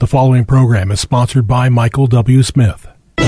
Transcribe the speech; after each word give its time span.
The 0.00 0.06
following 0.06 0.46
program 0.46 0.90
is 0.92 0.98
sponsored 0.98 1.46
by 1.46 1.68
Michael 1.68 2.06
W. 2.06 2.42
Smith. 2.42 2.88
The 3.18 3.26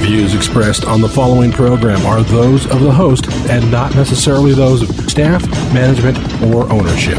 views 0.00 0.34
expressed 0.34 0.84
on 0.84 1.00
the 1.00 1.08
following 1.08 1.52
program 1.52 2.04
are 2.04 2.22
those 2.22 2.66
of 2.66 2.82
the 2.82 2.92
host 2.92 3.32
and 3.48 3.70
not 3.70 3.94
necessarily 3.94 4.52
those 4.52 4.82
of 4.82 4.90
staff, 5.10 5.42
management, 5.72 6.18
or 6.52 6.70
ownership. 6.70 7.16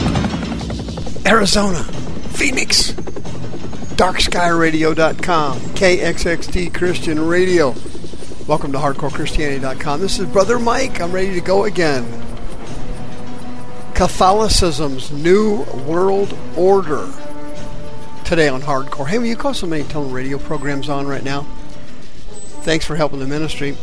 Arizona, 1.26 1.82
Phoenix, 2.34 2.92
darkskyradio.com, 3.96 5.60
KXXT 5.60 6.72
Christian 6.72 7.20
Radio. 7.20 7.74
Welcome 8.48 8.74
to 8.74 8.78
HardcoreChristianity.com. 8.78 10.02
This 10.02 10.20
is 10.20 10.28
Brother 10.28 10.60
Mike. 10.60 11.02
I'm 11.02 11.12
ready 11.12 11.34
to 11.34 11.42
go 11.42 11.64
again. 11.64 12.33
Catholicism's 13.94 15.12
New 15.12 15.62
World 15.88 16.36
Order. 16.58 17.08
Today 18.26 18.48
on 18.48 18.62
Hardcore. 18.62 19.08
Hey, 19.08 19.20
will 19.20 19.28
you 19.28 19.36
call 19.36 19.54
so 19.54 19.68
many 19.68 19.84
tone 19.84 20.12
radio 20.12 20.40
programs 20.40 20.90
on 20.90 21.06
right 21.06 21.24
now. 21.24 21.44
Thanks 22.64 22.86
for 22.86 22.96
helping 22.96 23.20
the 23.20 23.28
ministry. 23.28 23.78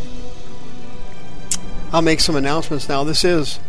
I'll 1.93 2.03
make 2.03 2.19
some 2.19 2.35
announcements 2.35 2.89
now. 2.89 3.05
This 3.05 3.25
is 3.25 3.61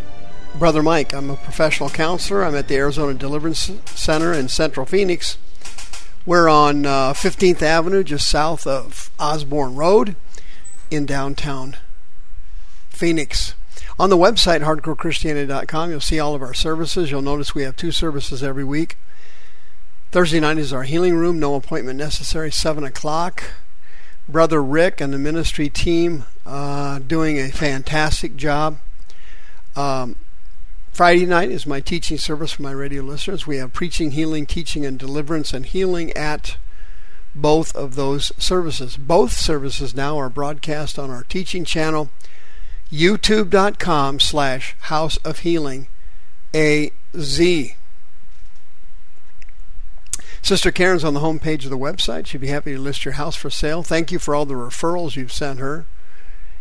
Brother 0.58 0.82
Mike. 0.82 1.14
I'm 1.14 1.30
a 1.30 1.36
professional 1.36 1.90
counselor. 1.90 2.44
I'm 2.44 2.56
at 2.56 2.68
the 2.68 2.76
Arizona 2.76 3.14
Deliverance 3.14 3.72
Center 3.86 4.34
in 4.34 4.50
Central 4.50 4.88
Phoenix. 4.88 5.38
We're 6.26 6.50
on 6.50 6.88
uh, 6.88 7.14
15th 7.14 7.62
Avenue, 7.62 8.04
just 8.04 8.28
south 8.28 8.66
of 8.66 9.12
Osborn 9.20 9.76
Road 9.76 10.16
in 10.90 11.06
downtown 11.06 11.78
Phoenix. 12.90 13.54
On 14.00 14.10
the 14.10 14.18
website, 14.18 14.62
hardcorechristianity.com, 14.62 15.90
you'll 15.92 16.00
see 16.00 16.20
all 16.20 16.34
of 16.34 16.42
our 16.42 16.54
services. 16.54 17.12
You'll 17.12 17.22
notice 17.22 17.54
we 17.54 17.64
have 17.64 17.76
two 17.76 17.92
services 17.92 18.44
every 18.44 18.64
week. 18.64 18.98
Thursday 20.12 20.40
night 20.40 20.58
is 20.58 20.74
our 20.74 20.84
healing 20.84 21.16
room, 21.16 21.40
no 21.40 21.56
appointment 21.56 21.98
necessary, 21.98 22.52
7 22.52 22.84
o'clock. 22.84 23.44
Brother 24.28 24.62
Rick 24.62 25.02
and 25.02 25.14
the 25.14 25.18
ministry 25.18 25.70
team 25.70 26.26
uh, 26.46 27.00
doing 27.00 27.38
a 27.38 27.50
fantastic 27.50 28.36
job. 28.36 28.80
Um, 29.76 30.16
Friday 30.92 31.26
night 31.26 31.50
is 31.50 31.66
my 31.66 31.80
teaching 31.80 32.18
service 32.18 32.54
for 32.54 32.62
my 32.62 32.72
radio 32.72 33.04
listeners. 33.04 33.48
We 33.48 33.58
have 33.58 33.72
preaching, 33.72 34.12
healing, 34.12 34.46
teaching, 34.46 34.86
and 34.86 35.00
deliverance 35.00 35.54
and 35.54 35.66
healing 35.66 36.12
at 36.14 36.58
both 37.34 37.74
of 37.76 37.96
those 37.96 38.32
services. 38.38 38.98
Both 38.98 39.32
services 39.32 39.96
now 39.96 40.18
are 40.18 40.30
broadcast 40.30 41.00
on 41.00 41.10
our 41.10 41.24
teaching 41.24 41.64
channel 41.64 42.10
youtube.com 42.92 44.20
slash 44.20 44.76
house 44.82 45.18
of 45.18 45.40
healing 45.40 45.88
az 46.54 47.40
sister 50.42 50.72
karen's 50.72 51.04
on 51.04 51.14
the 51.14 51.20
home 51.20 51.40
page 51.40 51.64
of 51.64 51.72
the 51.72 51.78
website. 51.78 52.26
She'd 52.26 52.42
be 52.42 52.48
happy 52.48 52.74
to 52.74 52.82
list 52.82 53.06
your 53.06 53.14
house 53.14 53.36
for 53.36 53.50
sale. 53.50 53.84
Thank 53.84 54.12
you 54.12 54.20
for 54.20 54.36
all 54.36 54.46
the 54.46 54.56
referrals 54.56 55.16
you've 55.16 55.32
sent 55.32 55.60
her. 55.60 55.86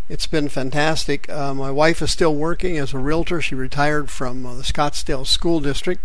It's 0.08 0.26
been 0.26 0.48
fantastic. 0.48 1.28
Uh, 1.30 1.54
my 1.54 1.70
wife 1.70 2.02
is 2.02 2.10
still 2.10 2.34
working 2.34 2.78
as 2.78 2.92
a 2.92 2.98
realtor. 2.98 3.40
She 3.40 3.54
retired 3.54 4.10
from 4.10 4.44
uh, 4.44 4.54
the 4.54 4.62
scottsdale 4.62 5.26
school 5.26 5.60
district 5.60 6.02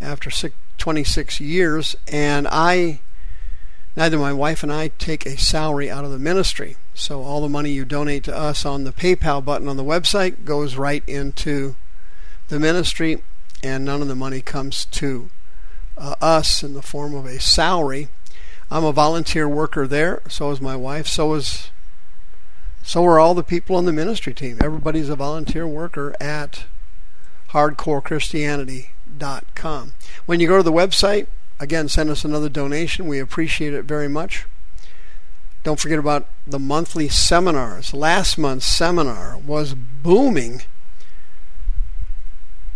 after 0.00 0.30
six, 0.30 0.54
26 0.78 1.40
years 1.40 1.94
and 2.08 2.48
i 2.50 3.00
neither 3.96 4.18
my 4.18 4.32
wife 4.32 4.62
and 4.62 4.72
i 4.72 4.88
take 4.88 5.26
a 5.26 5.36
salary 5.36 5.90
out 5.90 6.04
of 6.04 6.10
the 6.10 6.18
ministry 6.18 6.76
so 6.94 7.22
all 7.22 7.40
the 7.40 7.48
money 7.48 7.70
you 7.70 7.84
donate 7.84 8.24
to 8.24 8.36
us 8.36 8.66
on 8.66 8.82
the 8.84 8.92
PayPal 8.92 9.44
button 9.44 9.66
on 9.66 9.76
the 9.76 9.84
website 9.84 10.44
goes 10.44 10.76
right 10.76 11.02
into 11.06 11.74
the 12.48 12.60
ministry, 12.60 13.22
and 13.62 13.84
none 13.84 14.02
of 14.02 14.08
the 14.08 14.14
money 14.14 14.42
comes 14.42 14.84
to 14.86 15.28
uh, 15.96 16.16
us 16.20 16.62
in 16.62 16.74
the 16.74 16.82
form 16.82 17.14
of 17.14 17.24
a 17.24 17.40
salary. 17.40 18.08
I'm 18.70 18.84
a 18.84 18.92
volunteer 18.92 19.48
worker 19.48 19.86
there. 19.86 20.20
So 20.28 20.50
is 20.50 20.60
my 20.60 20.76
wife. 20.76 21.06
So 21.06 21.32
is 21.34 21.70
so 22.82 23.06
are 23.06 23.18
all 23.18 23.32
the 23.34 23.42
people 23.42 23.76
on 23.76 23.86
the 23.86 23.92
ministry 23.92 24.34
team. 24.34 24.58
Everybody's 24.60 25.08
a 25.08 25.16
volunteer 25.16 25.66
worker 25.66 26.14
at 26.20 26.66
hardcorechristianity.com. 27.50 29.92
When 30.26 30.40
you 30.40 30.48
go 30.48 30.58
to 30.58 30.62
the 30.62 30.72
website, 30.72 31.28
again, 31.62 31.88
send 31.88 32.10
us 32.10 32.24
another 32.24 32.48
donation. 32.48 33.06
We 33.06 33.20
appreciate 33.20 33.72
it 33.72 33.84
very 33.84 34.08
much. 34.08 34.46
Don't 35.62 35.78
forget 35.78 35.98
about 35.98 36.28
the 36.44 36.58
monthly 36.58 37.08
seminars. 37.08 37.94
Last 37.94 38.36
month's 38.36 38.66
seminar 38.66 39.38
was 39.38 39.74
booming. 39.74 40.62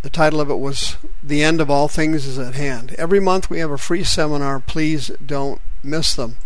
The 0.03 0.11
title 0.11 0.41
of 0.41 0.51
it 0.51 0.61
was 0.61 0.99
The 1.21 1.43
End 1.43 1.61
of 1.61 1.69
All 1.69 1.89
Things 1.89 2.27
is 2.27 2.39
at 2.39 2.55
Hand. 2.55 2.95
Every 2.97 3.19
month 3.19 3.51
we 3.51 3.59
have 3.59 3.73
a 3.73 3.79
free 3.79 4.05
seminar. 4.05 4.61
Please 4.61 5.11
don't 5.25 5.61
miss 5.83 6.15
them. 6.15 6.37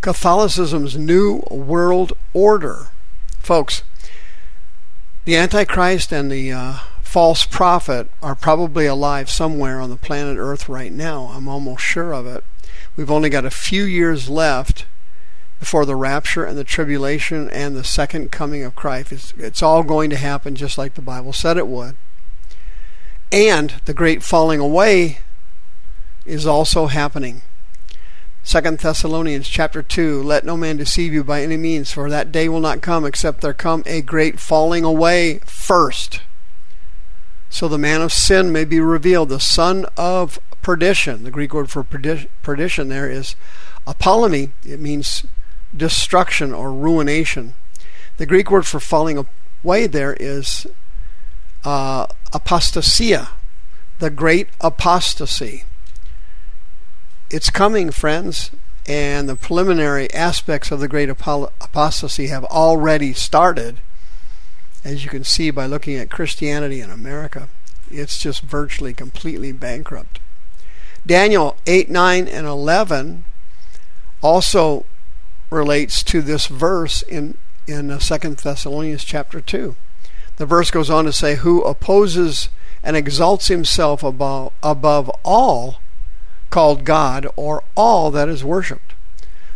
Catholicism's 0.00 0.98
New 0.98 1.44
World 1.48 2.12
Order. 2.34 2.88
Folks, 3.38 3.84
the 5.26 5.36
Antichrist 5.36 6.12
and 6.12 6.28
the 6.28 6.50
uh, 6.50 6.78
false 7.12 7.44
prophet 7.44 8.08
are 8.22 8.34
probably 8.34 8.86
alive 8.86 9.28
somewhere 9.28 9.78
on 9.82 9.90
the 9.90 9.96
planet 9.96 10.38
Earth 10.38 10.66
right 10.66 10.90
now. 10.90 11.24
I'm 11.26 11.46
almost 11.46 11.84
sure 11.84 12.14
of 12.14 12.26
it. 12.26 12.42
We've 12.96 13.10
only 13.10 13.28
got 13.28 13.44
a 13.44 13.50
few 13.50 13.84
years 13.84 14.30
left 14.30 14.86
before 15.60 15.84
the 15.84 15.94
rapture 15.94 16.46
and 16.46 16.56
the 16.56 16.64
tribulation 16.64 17.50
and 17.50 17.76
the 17.76 17.84
second 17.84 18.32
coming 18.32 18.64
of 18.64 18.74
Christ. 18.74 19.12
It's, 19.12 19.34
it's 19.36 19.62
all 19.62 19.82
going 19.82 20.08
to 20.08 20.16
happen 20.16 20.54
just 20.54 20.78
like 20.78 20.94
the 20.94 21.02
Bible 21.02 21.34
said 21.34 21.58
it 21.58 21.68
would. 21.68 21.98
And 23.30 23.74
the 23.84 23.92
great 23.92 24.22
falling 24.22 24.58
away 24.58 25.18
is 26.24 26.46
also 26.46 26.86
happening. 26.86 27.42
Second 28.42 28.78
Thessalonians 28.78 29.48
chapter 29.48 29.82
2 29.82 30.22
Let 30.22 30.46
no 30.46 30.56
man 30.56 30.78
deceive 30.78 31.12
you 31.12 31.22
by 31.24 31.42
any 31.42 31.58
means, 31.58 31.92
for 31.92 32.08
that 32.08 32.32
day 32.32 32.48
will 32.48 32.60
not 32.60 32.80
come 32.80 33.04
except 33.04 33.42
there 33.42 33.52
come 33.52 33.82
a 33.84 34.00
great 34.00 34.40
falling 34.40 34.82
away 34.82 35.40
first. 35.44 36.22
So 37.52 37.68
the 37.68 37.76
man 37.76 38.00
of 38.00 38.14
sin 38.14 38.50
may 38.50 38.64
be 38.64 38.80
revealed, 38.80 39.28
the 39.28 39.38
son 39.38 39.84
of 39.94 40.38
perdition. 40.62 41.22
The 41.22 41.30
Greek 41.30 41.52
word 41.52 41.70
for 41.70 41.84
perdition 41.84 42.88
there 42.88 43.10
is 43.10 43.36
apollumi. 43.86 44.52
It 44.64 44.80
means 44.80 45.26
destruction 45.76 46.54
or 46.54 46.72
ruination. 46.72 47.52
The 48.16 48.24
Greek 48.24 48.50
word 48.50 48.66
for 48.66 48.80
falling 48.80 49.26
away 49.62 49.86
there 49.86 50.16
is 50.18 50.66
uh, 51.62 52.06
apostasia, 52.32 53.28
the 53.98 54.08
great 54.08 54.48
apostasy. 54.62 55.64
It's 57.30 57.50
coming, 57.50 57.90
friends, 57.90 58.50
and 58.86 59.28
the 59.28 59.36
preliminary 59.36 60.10
aspects 60.14 60.70
of 60.70 60.80
the 60.80 60.88
great 60.88 61.10
apostasy 61.10 62.28
have 62.28 62.46
already 62.46 63.12
started. 63.12 63.80
As 64.84 65.04
you 65.04 65.10
can 65.10 65.24
see 65.24 65.50
by 65.50 65.66
looking 65.66 65.96
at 65.96 66.10
Christianity 66.10 66.80
in 66.80 66.90
America, 66.90 67.48
it's 67.90 68.18
just 68.18 68.42
virtually 68.42 68.92
completely 68.92 69.52
bankrupt. 69.52 70.20
Daniel 71.06 71.56
8, 71.66 71.90
9, 71.90 72.28
and 72.28 72.46
11 72.46 73.24
also 74.20 74.86
relates 75.50 76.02
to 76.04 76.22
this 76.22 76.46
verse 76.46 77.02
in 77.02 77.36
in 77.68 77.92
uh, 77.92 77.98
Second 77.98 78.38
Thessalonians 78.38 79.04
chapter 79.04 79.40
two. 79.40 79.76
The 80.36 80.46
verse 80.46 80.70
goes 80.70 80.90
on 80.90 81.04
to 81.04 81.12
say, 81.12 81.36
"Who 81.36 81.62
opposes 81.62 82.48
and 82.82 82.96
exalts 82.96 83.48
himself 83.48 84.02
above 84.02 84.52
above 84.62 85.10
all 85.24 85.78
called 86.50 86.84
God 86.84 87.26
or 87.34 87.64
all 87.76 88.10
that 88.10 88.28
is 88.28 88.44
worshipped. 88.44 88.94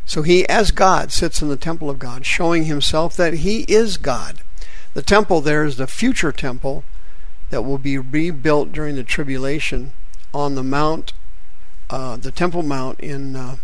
So 0.04 0.22
he, 0.22 0.48
as 0.48 0.70
God, 0.70 1.12
sits 1.12 1.42
in 1.42 1.48
the 1.48 1.56
temple 1.56 1.90
of 1.90 1.98
God, 1.98 2.24
showing 2.24 2.64
himself 2.64 3.16
that 3.16 3.34
he 3.34 3.62
is 3.62 3.96
God. 3.96 4.38
The 4.96 5.02
temple 5.02 5.42
there 5.42 5.62
is 5.62 5.76
the 5.76 5.86
future 5.86 6.32
temple 6.32 6.82
that 7.50 7.60
will 7.60 7.76
be 7.76 7.98
rebuilt 7.98 8.72
during 8.72 8.96
the 8.96 9.04
tribulation 9.04 9.92
on 10.32 10.54
the 10.54 10.62
mount, 10.62 11.12
uh, 11.90 12.16
the 12.16 12.32
Temple 12.32 12.62
Mount 12.62 12.98
in 13.00 13.36
uh, 13.36 13.56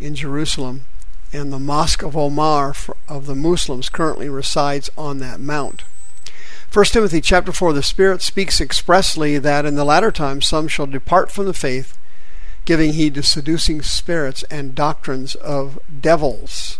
in 0.00 0.14
Jerusalem, 0.14 0.86
and 1.30 1.52
the 1.52 1.58
Mosque 1.58 2.02
of 2.02 2.16
Omar 2.16 2.74
of 3.06 3.26
the 3.26 3.34
Muslims 3.34 3.90
currently 3.90 4.30
resides 4.30 4.88
on 4.96 5.18
that 5.18 5.40
mount. 5.40 5.84
1 6.72 6.84
Timothy 6.86 7.20
chapter 7.20 7.52
4 7.52 7.74
the 7.74 7.82
Spirit 7.82 8.22
speaks 8.22 8.62
expressly 8.62 9.36
that 9.36 9.66
in 9.66 9.74
the 9.74 9.84
latter 9.84 10.10
times 10.10 10.46
some 10.46 10.68
shall 10.68 10.86
depart 10.86 11.30
from 11.30 11.44
the 11.44 11.52
faith, 11.52 11.98
giving 12.64 12.94
heed 12.94 13.12
to 13.16 13.22
seducing 13.22 13.82
spirits 13.82 14.42
and 14.44 14.74
doctrines 14.74 15.34
of 15.34 15.78
devils. 16.00 16.78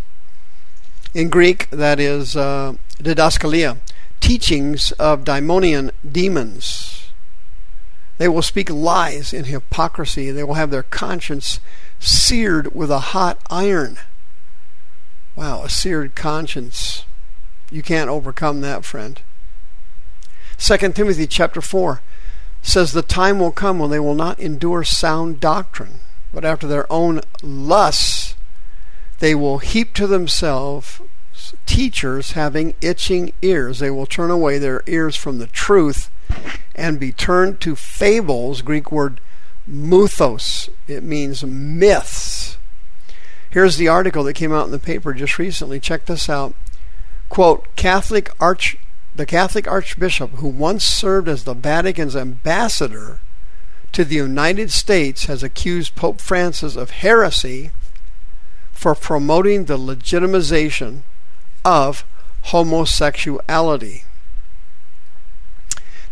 In 1.14 1.28
Greek, 1.28 1.70
that 1.70 2.00
is 2.00 2.36
uh, 2.36 2.74
didaskalia, 2.98 3.78
teachings 4.18 4.90
of 4.92 5.22
daimonion 5.22 5.92
demons. 6.10 7.12
They 8.18 8.26
will 8.26 8.42
speak 8.42 8.68
lies 8.68 9.32
in 9.32 9.44
hypocrisy. 9.44 10.32
They 10.32 10.42
will 10.42 10.54
have 10.54 10.72
their 10.72 10.82
conscience 10.82 11.60
seared 12.00 12.74
with 12.74 12.90
a 12.90 13.14
hot 13.14 13.38
iron. 13.48 13.98
Wow, 15.36 15.62
a 15.62 15.70
seared 15.70 16.16
conscience. 16.16 17.04
You 17.70 17.82
can't 17.82 18.10
overcome 18.10 18.60
that, 18.62 18.84
friend. 18.84 19.20
2 20.58 20.76
Timothy 20.92 21.28
chapter 21.28 21.60
4. 21.60 22.00
says 22.60 22.90
the 22.90 23.02
time 23.02 23.38
will 23.38 23.52
come 23.52 23.78
when 23.78 23.90
they 23.90 24.00
will 24.00 24.14
not 24.16 24.40
endure 24.40 24.82
sound 24.82 25.38
doctrine, 25.38 26.00
but 26.32 26.44
after 26.44 26.66
their 26.66 26.92
own 26.92 27.20
lusts 27.40 28.33
they 29.24 29.34
will 29.34 29.56
heap 29.56 29.94
to 29.94 30.06
themselves 30.06 31.00
teachers 31.64 32.32
having 32.32 32.74
itching 32.82 33.32
ears. 33.40 33.78
They 33.78 33.90
will 33.90 34.04
turn 34.04 34.30
away 34.30 34.58
their 34.58 34.82
ears 34.86 35.16
from 35.16 35.38
the 35.38 35.46
truth 35.46 36.10
and 36.74 37.00
be 37.00 37.10
turned 37.10 37.58
to 37.62 37.74
fables, 37.74 38.60
Greek 38.60 38.92
word 38.92 39.22
muthos. 39.66 40.68
It 40.86 41.02
means 41.02 41.42
myths. 41.42 42.58
Here's 43.48 43.78
the 43.78 43.88
article 43.88 44.24
that 44.24 44.34
came 44.34 44.52
out 44.52 44.66
in 44.66 44.72
the 44.72 44.78
paper 44.78 45.14
just 45.14 45.38
recently. 45.38 45.80
Check 45.80 46.04
this 46.04 46.28
out. 46.28 46.54
Quote, 47.30 47.64
Catholic 47.76 48.28
Arch 48.38 48.76
the 49.14 49.24
Catholic 49.24 49.66
Archbishop 49.66 50.32
who 50.32 50.48
once 50.48 50.84
served 50.84 51.30
as 51.30 51.44
the 51.44 51.54
Vatican's 51.54 52.14
ambassador 52.14 53.20
to 53.92 54.04
the 54.04 54.16
United 54.16 54.70
States 54.70 55.24
has 55.24 55.42
accused 55.42 55.96
Pope 55.96 56.20
Francis 56.20 56.76
of 56.76 56.90
heresy 56.90 57.70
for 58.84 58.94
promoting 58.94 59.64
the 59.64 59.78
legitimization 59.78 61.04
of 61.64 62.04
homosexuality. 62.52 64.04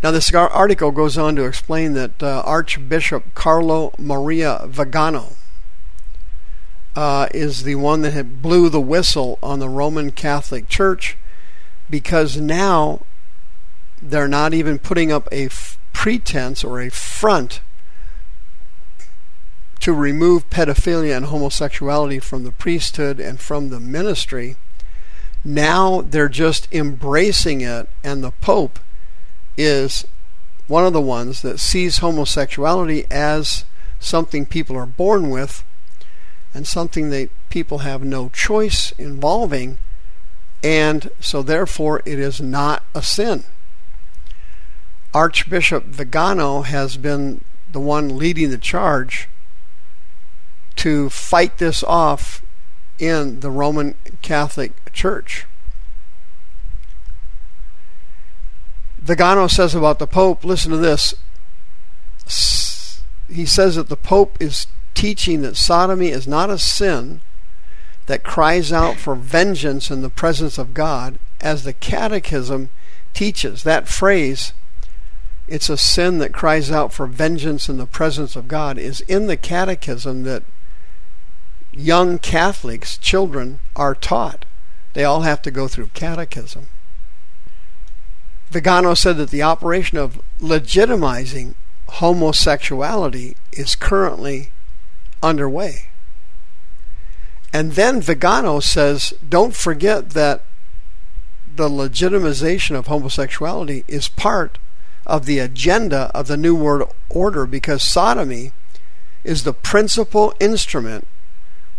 Now, 0.03 0.11
this 0.11 0.33
article 0.33 0.91
goes 0.91 1.19
on 1.19 1.37
to 1.37 1.45
explain 1.45 1.93
that 1.93 2.23
uh, 2.23 2.43
Archbishop 2.47 3.35
Carlo 3.35 3.93
Maria 3.99 4.65
Vigano 4.67 5.37
uh, 6.97 7.29
is 7.35 7.65
the 7.65 7.75
one 7.75 8.01
that 8.01 8.15
had 8.15 8.41
blew 8.41 8.71
the 8.71 8.81
whistle 8.81 9.39
on 9.43 9.59
the 9.59 9.69
Roman 9.69 10.11
Catholic 10.11 10.67
Church 10.67 11.19
because 11.91 12.39
now 12.39 13.05
they're 14.01 14.27
not 14.27 14.55
even 14.55 14.79
putting 14.79 15.13
up 15.13 15.29
a 15.31 15.45
f- 15.45 15.79
pretense 15.93 16.65
or 16.65 16.81
a 16.81 16.91
front 16.91 17.61
to 19.83 19.93
remove 19.93 20.49
pedophilia 20.49 21.17
and 21.17 21.27
homosexuality 21.27 22.21
from 22.21 22.45
the 22.45 22.53
priesthood 22.53 23.19
and 23.19 23.41
from 23.41 23.69
the 23.69 23.81
ministry. 23.81 24.57
Now 25.45 26.03
they're 26.03 26.29
just 26.29 26.73
embracing 26.73 27.63
it, 27.63 27.89
and 28.05 28.23
the 28.23 28.31
Pope 28.31 28.79
is 29.57 30.05
one 30.69 30.87
of 30.87 30.93
the 30.93 31.01
ones 31.01 31.43
that 31.43 31.59
sees 31.59 31.99
homosexuality 31.99 33.07
as 33.11 33.65
something 33.99 34.47
people 34.47 34.77
are 34.77 34.87
born 34.87 35.31
with 35.31 35.65
and 36.55 36.65
something 36.65 37.11
that 37.11 37.31
people 37.51 37.79
have 37.79 38.05
no 38.05 38.29
choice 38.29 38.93
involving, 38.99 39.79
and 40.63 41.11
so 41.19 41.43
therefore 41.43 42.03
it 42.05 42.21
is 42.21 42.41
not 42.41 42.85
a 42.95 43.03
sin. 43.03 43.43
Archbishop 45.13 45.87
Vigano 45.87 46.63
has 46.63 46.97
been 46.97 47.45
the 47.73 47.81
one 47.81 48.17
leading 48.17 48.51
the 48.51 48.59
charge 48.59 49.29
to 50.83 51.09
fight 51.11 51.59
this 51.59 51.85
off 51.85 52.45
in 52.99 53.39
the 53.39 53.53
Roman 53.53 53.95
Catholic 54.21 54.93
Church. 54.93 55.47
Vigano 58.99 59.47
says 59.47 59.77
about 59.77 60.01
the 60.01 60.09
Pope, 60.09 60.45
listen 60.45 60.73
to 60.73 60.77
this. 60.77 61.15
He 63.29 63.47
says 63.47 63.77
that 63.77 63.91
the 63.91 63.97
Pope 63.97 64.37
is 64.41 64.67
teaching 64.93 65.43
that 65.43 65.57
sodomy 65.57 66.09
is 66.09 66.27
not 66.27 66.51
a 66.51 66.59
sin 66.59 67.21
that 68.07 68.25
cries 68.25 68.73
out 68.73 68.97
for 68.97 69.15
vengeance 69.15 69.89
in 69.89 70.03
the 70.03 70.11
presence 70.11 70.59
of 70.59 70.75
God, 70.75 71.21
as 71.41 71.63
the 71.63 71.73
Catechism 71.73 72.71
teaches. 73.15 73.63
That 73.63 73.87
phrase, 73.87 74.53
it's 75.47 75.69
a 75.69 75.79
sin 75.79 76.19
that 76.19 76.33
cries 76.33 76.73
out 76.73 76.93
for 76.93 77.07
vengeance 77.07 77.69
in 77.69 77.79
the 77.79 77.87
presence 77.87 78.35
of 78.35 78.49
God, 78.49 78.79
is 78.79 79.01
in 79.03 79.29
the 79.29 79.37
Catechism 79.37 80.25
that 80.25 80.43
young 81.73 82.19
Catholics, 82.19 82.99
children, 82.99 83.61
are 83.75 83.95
taught. 83.95 84.45
They 84.95 85.05
all 85.05 85.23
have 85.23 85.43
to 85.43 85.51
go 85.51 85.69
through 85.69 85.91
catechism. 85.95 86.69
Vigano 88.51 88.95
said 88.95 89.17
that 89.17 89.31
the 89.31 89.43
operation 89.43 89.97
of 89.97 90.21
legitimizing 90.39 91.55
homosexuality 91.89 93.35
is 93.53 93.75
currently 93.75 94.51
underway. 95.23 95.89
And 97.53 97.73
then 97.73 98.01
Vigano 98.01 98.61
says, 98.61 99.13
don't 99.27 99.55
forget 99.55 100.11
that 100.11 100.45
the 101.55 101.69
legitimization 101.69 102.77
of 102.77 102.87
homosexuality 102.87 103.85
is 103.89 104.09
part 104.09 104.59
of 105.07 105.27
the 105.27 105.39
agenda 105.39 106.11
of 106.15 106.29
the 106.29 106.37
New 106.37 106.55
World 106.55 106.95
Order 107.11 107.47
because 107.47 107.83
sodomy 107.83 108.53
is 109.25 109.45
the 109.45 109.53
principal 109.53 110.35
instrument 110.41 111.07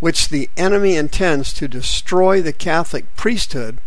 which 0.04 0.28
the 0.28 0.50
enemy 0.58 0.96
intends 0.96 1.50
to 1.50 1.66
destroy 1.66 2.42
the 2.42 2.52
Catholic 2.52 3.06
priesthood 3.16 3.78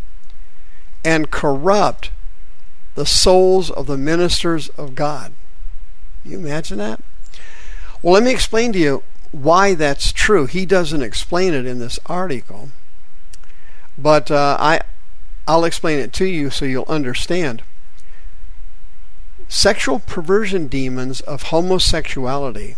and 1.05 1.29
corrupt 1.29 2.09
the 2.95 3.05
souls 3.05 3.69
of 3.69 3.85
the 3.85 3.99
ministers 3.99 4.69
of 4.69 4.95
God. 4.95 5.31
You 6.25 6.39
imagine 6.39 6.79
that? 6.79 7.03
Well, 8.01 8.15
let 8.15 8.23
me 8.23 8.31
explain 8.31 8.73
to 8.73 8.79
you 8.79 9.03
why 9.31 9.75
that's 9.75 10.11
true. 10.11 10.47
He 10.47 10.65
doesn't 10.65 11.03
explain 11.03 11.53
it 11.53 11.67
in 11.67 11.77
this 11.77 11.99
article, 12.07 12.71
but 13.95 14.31
uh, 14.31 14.57
I, 14.59 14.81
I'll 15.47 15.65
explain 15.65 15.99
it 15.99 16.13
to 16.13 16.25
you 16.25 16.49
so 16.49 16.65
you'll 16.65 16.85
understand. 16.87 17.61
Sexual 19.47 19.99
perversion 19.99 20.65
demons 20.65 21.21
of 21.21 21.43
homosexuality, 21.53 22.75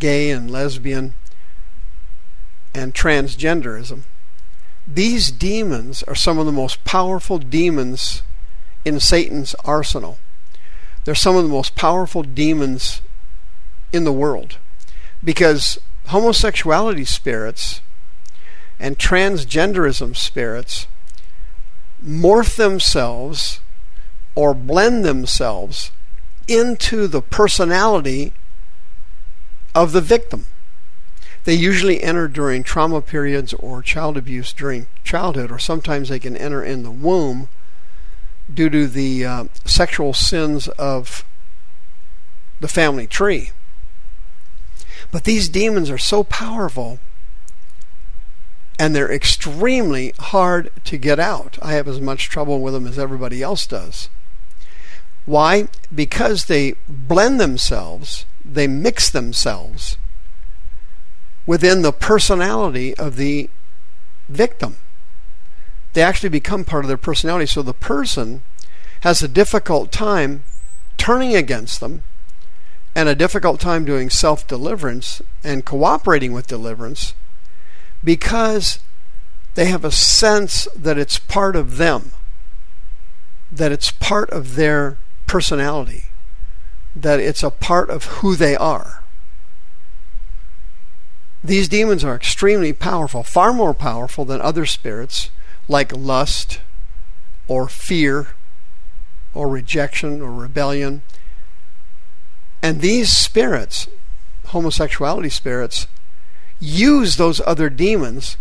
gay 0.00 0.32
and 0.32 0.50
lesbian, 0.50 1.14
and 2.74 2.94
transgenderism. 2.94 4.02
These 4.86 5.30
demons 5.30 6.02
are 6.04 6.14
some 6.14 6.38
of 6.38 6.46
the 6.46 6.52
most 6.52 6.84
powerful 6.84 7.38
demons 7.38 8.22
in 8.84 9.00
Satan's 9.00 9.54
arsenal. 9.64 10.18
They're 11.04 11.14
some 11.14 11.36
of 11.36 11.42
the 11.42 11.48
most 11.48 11.74
powerful 11.74 12.22
demons 12.22 13.02
in 13.92 14.04
the 14.04 14.12
world 14.12 14.58
because 15.22 15.78
homosexuality 16.06 17.04
spirits 17.04 17.80
and 18.78 18.98
transgenderism 18.98 20.16
spirits 20.16 20.86
morph 22.04 22.56
themselves 22.56 23.60
or 24.34 24.54
blend 24.54 25.04
themselves 25.04 25.90
into 26.46 27.06
the 27.06 27.20
personality 27.20 28.32
of 29.74 29.92
the 29.92 30.00
victim. 30.00 30.46
They 31.44 31.54
usually 31.54 32.02
enter 32.02 32.28
during 32.28 32.62
trauma 32.62 33.00
periods 33.00 33.54
or 33.54 33.82
child 33.82 34.16
abuse 34.16 34.52
during 34.52 34.86
childhood, 35.04 35.50
or 35.50 35.58
sometimes 35.58 36.08
they 36.08 36.18
can 36.18 36.36
enter 36.36 36.62
in 36.62 36.82
the 36.82 36.90
womb 36.90 37.48
due 38.52 38.70
to 38.70 38.86
the 38.86 39.24
uh, 39.24 39.44
sexual 39.64 40.12
sins 40.12 40.68
of 40.68 41.24
the 42.60 42.68
family 42.68 43.06
tree. 43.06 43.50
But 45.10 45.24
these 45.24 45.48
demons 45.48 45.90
are 45.90 45.98
so 45.98 46.24
powerful 46.24 46.98
and 48.78 48.94
they're 48.94 49.12
extremely 49.12 50.14
hard 50.18 50.70
to 50.84 50.96
get 50.96 51.18
out. 51.18 51.58
I 51.60 51.72
have 51.72 51.88
as 51.88 52.00
much 52.00 52.28
trouble 52.28 52.60
with 52.60 52.74
them 52.74 52.86
as 52.86 52.98
everybody 52.98 53.42
else 53.42 53.66
does. 53.66 54.08
Why? 55.26 55.68
Because 55.92 56.44
they 56.44 56.74
blend 56.88 57.40
themselves, 57.40 58.24
they 58.44 58.66
mix 58.66 59.10
themselves 59.10 59.96
within 61.48 61.80
the 61.80 61.92
personality 61.92 62.94
of 62.98 63.16
the 63.16 63.48
victim. 64.28 64.76
They 65.94 66.02
actually 66.02 66.28
become 66.28 66.62
part 66.62 66.84
of 66.84 66.88
their 66.88 66.98
personality. 66.98 67.46
So 67.46 67.62
the 67.62 67.72
person 67.72 68.42
has 69.00 69.22
a 69.22 69.28
difficult 69.28 69.90
time 69.90 70.42
turning 70.98 71.34
against 71.34 71.80
them 71.80 72.02
and 72.94 73.08
a 73.08 73.14
difficult 73.14 73.60
time 73.60 73.86
doing 73.86 74.10
self 74.10 74.46
deliverance 74.46 75.22
and 75.42 75.64
cooperating 75.64 76.32
with 76.32 76.46
deliverance 76.46 77.14
because 78.04 78.78
they 79.54 79.64
have 79.64 79.86
a 79.86 79.90
sense 79.90 80.68
that 80.76 80.98
it's 80.98 81.18
part 81.18 81.56
of 81.56 81.78
them, 81.78 82.12
that 83.50 83.72
it's 83.72 83.90
part 83.90 84.28
of 84.28 84.56
their 84.56 84.98
personality, 85.26 86.04
that 86.94 87.20
it's 87.20 87.42
a 87.42 87.50
part 87.50 87.88
of 87.88 88.04
who 88.20 88.36
they 88.36 88.54
are. 88.54 88.97
These 91.42 91.68
demons 91.68 92.04
are 92.04 92.16
extremely 92.16 92.72
powerful, 92.72 93.22
far 93.22 93.52
more 93.52 93.74
powerful 93.74 94.24
than 94.24 94.40
other 94.40 94.66
spirits 94.66 95.30
like 95.68 95.92
lust 95.94 96.60
or 97.46 97.68
fear 97.68 98.28
or 99.34 99.48
rejection 99.48 100.20
or 100.20 100.32
rebellion 100.32 101.02
and 102.62 102.80
these 102.80 103.12
spirits, 103.12 103.88
homosexuality 104.46 105.28
spirits, 105.28 105.86
use 106.60 107.16
those 107.16 107.40
other 107.46 107.70
demons 107.70 108.36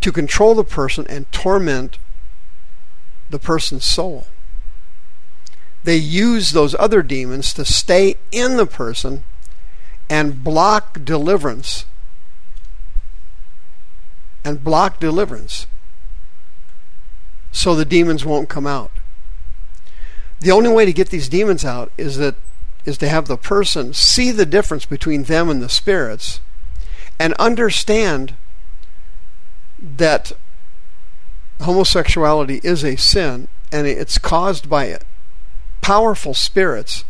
to 0.00 0.12
control 0.12 0.54
the 0.54 0.64
person 0.64 1.06
and 1.08 1.30
torment 1.32 1.98
the 3.30 3.38
person's 3.38 3.84
soul. 3.84 4.26
they 5.82 5.96
use 5.96 6.50
those 6.50 6.74
other 6.80 7.00
demons 7.00 7.54
to 7.54 7.64
stay 7.64 8.16
in 8.32 8.56
the 8.56 8.66
person 8.66 9.22
and 10.08 10.42
block 10.42 11.04
deliverance. 11.04 11.84
And 14.44 14.62
block 14.62 15.00
deliverance. 15.00 15.66
So 17.52 17.74
the 17.74 17.84
demons 17.84 18.24
won't 18.24 18.48
come 18.48 18.66
out. 18.66 18.90
The 20.40 20.52
only 20.52 20.70
way 20.70 20.84
to 20.84 20.92
get 20.92 21.08
these 21.08 21.28
demons 21.28 21.64
out 21.64 21.90
is 21.96 22.18
that 22.18 22.36
is 22.84 22.98
to 22.98 23.08
have 23.08 23.26
the 23.26 23.36
person 23.36 23.92
see 23.92 24.30
the 24.30 24.46
difference 24.46 24.86
between 24.86 25.24
them 25.24 25.50
and 25.50 25.60
the 25.60 25.68
spirits 25.68 26.40
and 27.18 27.34
understand 27.34 28.34
that 29.78 30.32
homosexuality 31.60 32.60
is 32.62 32.84
a 32.84 32.96
sin 32.96 33.48
and 33.72 33.86
it's 33.86 34.18
caused 34.18 34.68
by 34.68 34.98
powerful 35.82 36.34
spirits. 36.34 37.04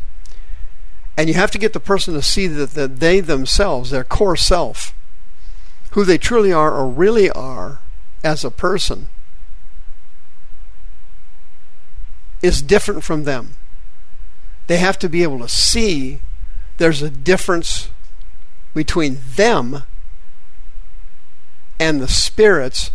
And 1.17 1.29
you 1.29 1.35
have 1.35 1.51
to 1.53 1.59
get 1.59 1.73
the 1.73 1.81
person 1.81 2.15
to 2.15 2.23
see 2.23 2.47
that, 2.47 2.73
that 2.73 3.01
they 3.01 3.21
themselves, 3.21 3.91
their 3.91 4.05
core 4.05 4.37
self, 4.37 4.95
who 5.93 6.05
they 6.05 6.19
truly 6.19 6.53
are 6.53 6.75
or 6.75 6.87
really 6.87 7.31
are 7.31 7.81
as 8.23 8.45
a 8.45 8.51
person, 8.51 9.09
is 12.43 12.61
different 12.61 13.03
from 13.03 13.25
them. 13.25 13.55
They 14.67 14.77
have 14.77 14.99
to 14.99 15.09
be 15.09 15.23
able 15.23 15.39
to 15.39 15.49
see 15.49 16.21
there's 16.77 17.01
a 17.01 17.11
difference 17.11 17.89
between 18.75 19.19
them 19.37 19.85
and 21.81 22.01
the 22.01 22.09
spirits 22.09 22.91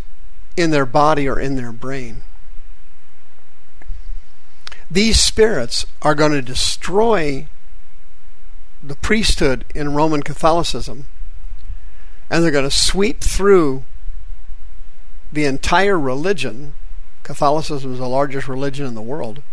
in 0.56 0.70
their 0.70 0.86
body 0.86 1.28
or 1.28 1.40
in 1.40 1.56
their 1.56 1.72
brain. 1.72 2.22
These 4.92 5.24
spirits 5.24 5.86
are 6.02 6.14
going 6.14 6.34
to 6.34 6.42
destroy 6.42 7.48
the 8.84 8.96
priesthood 8.96 9.66
in 9.76 9.94
Roman 9.94 10.24
Catholicism 10.24 11.08
and 12.30 12.44
they're 12.44 12.52
going 12.52 12.64
to 12.64 12.72
sweep 12.72 13.22
through 13.22 13.84
the 15.32 15.46
entire 15.46 16.00
religion. 16.00 16.74
Catholicism 17.24 17.94
is 17.94 18.00
the 18.00 18.08
largest 18.08 18.48
religion 18.48 18.86
in 18.86 18.96
the 18.96 19.02
world. 19.02 19.44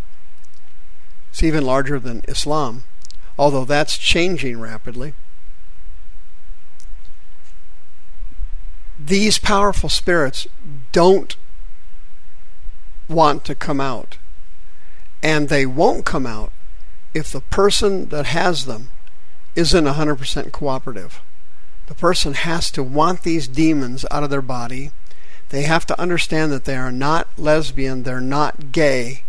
It's 1.31 1.43
even 1.43 1.65
larger 1.65 1.99
than 1.99 2.23
Islam, 2.29 2.85
although 3.39 3.65
that's 3.65 3.99
changing 3.99 4.61
rapidly. 4.61 5.15
these 8.99 9.39
powerful 9.39 9.89
spirits 9.89 10.47
don't 10.93 11.37
want 13.09 13.45
to 13.45 13.55
come 13.55 13.81
out. 13.81 14.19
And 15.23 15.49
they 15.49 15.67
won't 15.67 16.05
come 16.05 16.27
out 16.27 16.53
if 17.15 17.33
the 17.33 17.41
person 17.41 18.09
that 18.11 18.27
has 18.27 18.67
them 18.67 18.91
isn't 19.59 19.87
100% 19.87 20.53
cooperative. 20.53 21.21
The 21.89 21.95
person 21.95 22.35
has 22.35 22.71
to 22.71 22.83
want 22.83 23.23
these 23.23 23.49
demons 23.49 24.07
out 24.09 24.23
of 24.23 24.31
their 24.31 24.41
body. 24.41 24.93
They 25.49 25.63
have 25.63 25.85
to 25.87 26.01
understand 26.01 26.53
that 26.53 26.65
they 26.65 26.77
are 26.77 26.93
not 26.93 27.27
lesbian, 27.37 28.05
they're 28.05 28.21
not 28.21 28.71
gay, 28.71 29.25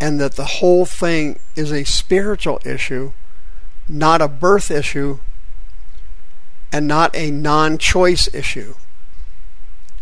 and 0.00 0.18
that 0.18 0.36
the 0.36 0.60
whole 0.60 0.86
thing 0.86 1.38
is 1.56 1.70
a 1.70 1.84
spiritual 1.84 2.58
issue, 2.64 3.12
not 3.86 4.22
a 4.22 4.28
birth 4.28 4.70
issue, 4.70 5.18
and 6.72 6.88
not 6.88 7.14
a 7.14 7.30
non-choice 7.30 8.32
issue. 8.32 8.76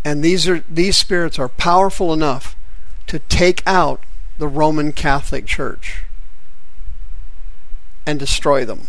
And 0.05 0.23
these 0.23 0.47
are 0.47 0.63
these 0.69 0.97
spirits 0.97 1.37
are 1.37 1.49
powerful 1.49 2.13
enough 2.13 2.55
to 3.07 3.19
take 3.19 3.61
out 3.67 4.03
the 4.37 4.47
Roman 4.47 4.93
Catholic 4.93 5.45
Church 5.47 6.05
and 8.07 8.17
destroy 8.17 8.65
them. 8.65 8.87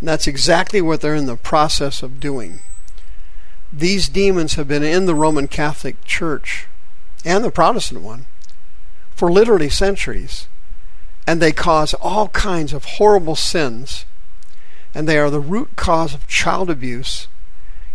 And 0.00 0.08
that's 0.08 0.26
exactly 0.26 0.80
what 0.80 1.02
they're 1.02 1.14
in 1.14 1.26
the 1.26 1.36
process 1.36 2.02
of 2.02 2.20
doing. 2.20 2.60
These 3.70 4.08
demons 4.08 4.54
have 4.54 4.68
been 4.68 4.82
in 4.82 5.04
the 5.04 5.14
Roman 5.14 5.48
Catholic 5.48 6.02
Church 6.04 6.66
and 7.24 7.44
the 7.44 7.50
Protestant 7.50 8.00
one 8.00 8.24
for 9.10 9.30
literally 9.30 9.68
centuries, 9.68 10.48
and 11.26 11.42
they 11.42 11.52
cause 11.52 11.92
all 11.94 12.28
kinds 12.28 12.72
of 12.72 12.84
horrible 12.84 13.36
sins 13.36 14.06
and 14.96 15.06
they 15.06 15.18
are 15.18 15.28
the 15.28 15.40
root 15.40 15.76
cause 15.76 16.14
of 16.14 16.26
child 16.26 16.70
abuse, 16.70 17.28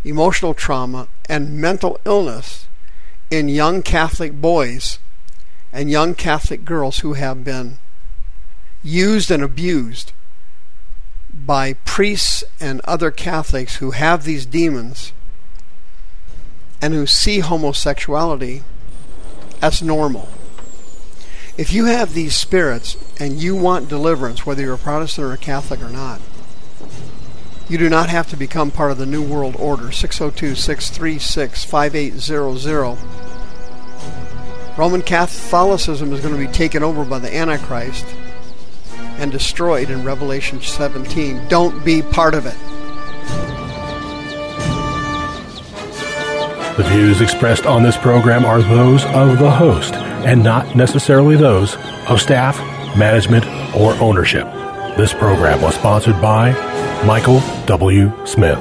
emotional 0.03 0.53
trauma, 0.53 1.07
and 1.27 1.59
mental 1.59 1.99
illness 2.05 2.67
in 3.31 3.49
young 3.49 3.81
Catholic 3.81 4.39
boys 4.39 4.99
and 5.73 5.89
young 5.89 6.13
Catholic 6.13 6.63
girls 6.63 6.99
who 6.99 7.13
have 7.13 7.43
been 7.43 7.79
used 8.83 9.31
and 9.31 9.43
abused 9.43 10.11
by 11.33 11.73
priests 11.85 12.43
and 12.59 12.81
other 12.81 13.11
Catholics 13.11 13.77
who 13.77 13.91
have 13.91 14.23
these 14.23 14.45
demons 14.45 15.13
and 16.81 16.93
who 16.93 17.05
see 17.05 17.39
homosexuality 17.39 18.63
as 19.61 19.81
normal. 19.81 20.27
If 21.57 21.71
you 21.73 21.85
have 21.85 22.13
these 22.13 22.35
spirits 22.35 22.97
and 23.19 23.41
you 23.41 23.55
want 23.55 23.89
deliverance, 23.89 24.45
whether 24.45 24.63
you're 24.63 24.73
a 24.73 24.79
Protestant 24.79 25.27
or 25.27 25.33
a 25.33 25.37
Catholic 25.37 25.81
or 25.81 25.89
not, 25.89 26.21
you 27.69 27.77
do 27.77 27.89
not 27.89 28.09
have 28.09 28.29
to 28.29 28.35
become 28.35 28.71
part 28.71 28.91
of 28.91 28.97
the 28.97 29.05
New 29.05 29.21
World 29.21 29.55
Order. 29.57 29.91
602 29.91 30.55
636 30.55 31.63
5800. 31.63 32.97
Roman 34.77 35.01
Catholicism 35.01 36.11
is 36.11 36.21
going 36.21 36.33
to 36.33 36.39
be 36.39 36.51
taken 36.51 36.83
over 36.83 37.05
by 37.05 37.19
the 37.19 37.33
Antichrist 37.33 38.05
and 39.21 39.31
destroyed 39.31 39.89
in 39.89 40.03
Revelation 40.03 40.59
17. 40.59 41.47
Don't 41.47 41.85
be 41.85 42.01
part 42.01 42.33
of 42.33 42.45
it. 42.45 42.57
The 46.77 46.89
views 46.89 47.21
expressed 47.21 47.65
on 47.67 47.83
this 47.83 47.95
program 47.95 48.43
are 48.45 48.61
those 48.61 49.05
of 49.05 49.37
the 49.37 49.51
host 49.51 49.93
and 49.93 50.43
not 50.43 50.75
necessarily 50.75 51.35
those 51.35 51.75
of 52.07 52.19
staff, 52.19 52.57
management, 52.97 53.45
or 53.75 53.93
ownership. 54.01 54.45
This 54.97 55.13
program 55.13 55.61
was 55.61 55.75
sponsored 55.75 56.19
by 56.19 56.51
Michael 57.05 57.41
W. 57.67 58.11
Smith. 58.25 58.59